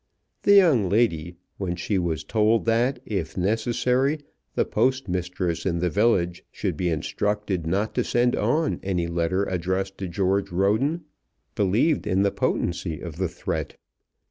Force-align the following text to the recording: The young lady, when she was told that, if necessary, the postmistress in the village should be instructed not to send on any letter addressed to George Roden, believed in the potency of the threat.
The 0.41 0.55
young 0.55 0.89
lady, 0.89 1.35
when 1.59 1.75
she 1.75 1.99
was 1.99 2.23
told 2.23 2.65
that, 2.65 2.99
if 3.05 3.37
necessary, 3.37 4.17
the 4.55 4.65
postmistress 4.65 5.63
in 5.63 5.77
the 5.77 5.91
village 5.91 6.43
should 6.51 6.75
be 6.75 6.89
instructed 6.89 7.67
not 7.67 7.93
to 7.93 8.03
send 8.03 8.35
on 8.35 8.79
any 8.81 9.05
letter 9.05 9.43
addressed 9.43 9.99
to 9.99 10.07
George 10.07 10.51
Roden, 10.51 11.03
believed 11.53 12.07
in 12.07 12.23
the 12.23 12.31
potency 12.31 12.99
of 12.99 13.17
the 13.17 13.29
threat. 13.29 13.75